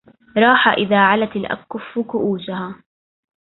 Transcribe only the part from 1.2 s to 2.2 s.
الأكف